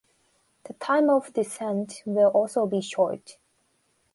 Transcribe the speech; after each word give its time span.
The 0.63 0.73
time 0.73 1.11
of 1.11 1.31
descent 1.33 2.01
will 2.03 2.29
also 2.29 2.65
be 2.65 2.81
short 2.81 3.37